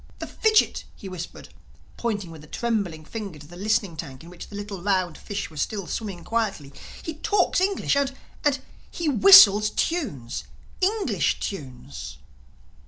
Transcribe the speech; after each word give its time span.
"The 0.17 0.25
fidgit," 0.25 0.83
he 0.95 1.07
whispered, 1.07 1.49
pointing 1.95 2.31
with 2.31 2.43
a 2.43 2.47
trembling 2.47 3.05
finger 3.05 3.37
to 3.37 3.45
the 3.45 3.55
listening 3.55 3.95
tank 3.95 4.23
in 4.23 4.31
which 4.31 4.47
the 4.47 4.55
little 4.55 4.81
round 4.81 5.15
fish 5.15 5.51
was 5.51 5.61
still 5.61 5.85
swimming 5.85 6.23
quietly, 6.23 6.73
"he 7.03 7.13
talks 7.17 7.61
English! 7.61 7.95
And—and—and 7.95 8.65
he 8.89 9.07
whistles 9.07 9.69
tunes—English 9.69 11.39
tunes!" 11.39 12.17